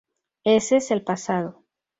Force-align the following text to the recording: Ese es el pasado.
Ese 0.45 0.77
es 0.77 0.89
el 0.89 1.03
pasado. 1.03 1.63